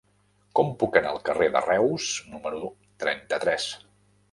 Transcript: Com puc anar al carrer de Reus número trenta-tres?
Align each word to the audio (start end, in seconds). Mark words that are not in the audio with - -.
Com 0.59 0.71
puc 0.83 0.97
anar 1.01 1.11
al 1.17 1.21
carrer 1.27 1.51
de 1.57 1.61
Reus 1.67 2.09
número 2.33 2.65
trenta-tres? 3.07 3.71